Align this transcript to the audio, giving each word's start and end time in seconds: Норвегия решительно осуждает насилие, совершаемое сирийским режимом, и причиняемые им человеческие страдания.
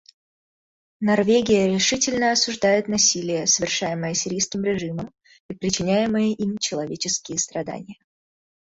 Норвегия 1.01 1.67
решительно 1.67 2.31
осуждает 2.31 2.87
насилие, 2.87 3.45
совершаемое 3.45 4.15
сирийским 4.15 4.63
режимом, 4.63 5.13
и 5.47 5.53
причиняемые 5.53 6.33
им 6.33 6.57
человеческие 6.57 7.37
страдания. 7.37 7.99